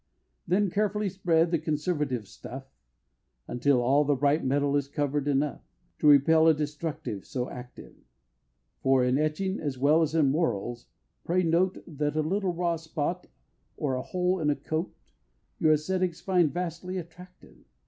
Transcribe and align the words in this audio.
Then 0.47 0.71
carefully 0.71 1.09
spread 1.09 1.51
the 1.51 1.59
conservative 1.59 2.27
stuff, 2.27 2.65
Until 3.47 3.83
all 3.83 4.03
the 4.03 4.15
bright 4.15 4.43
metal 4.43 4.75
is 4.75 4.87
cover'd 4.87 5.27
enough, 5.27 5.61
To 5.99 6.07
repel 6.07 6.47
a 6.47 6.55
destructive 6.55 7.23
so 7.23 7.51
active; 7.51 7.93
For 8.81 9.03
in 9.03 9.19
Etching, 9.19 9.59
as 9.59 9.77
well 9.77 10.01
as 10.01 10.15
in 10.15 10.31
Morals, 10.31 10.87
pray 11.23 11.43
note 11.43 11.83
That 11.85 12.15
a 12.17 12.21
little 12.23 12.51
raw 12.51 12.77
spot, 12.77 13.27
or 13.77 13.93
a 13.93 14.01
hole 14.01 14.39
in 14.39 14.49
a 14.49 14.55
coat, 14.55 14.91
Your 15.59 15.73
ascetics 15.73 16.19
find 16.19 16.51
vastly 16.51 16.97
attractive. 16.97 17.59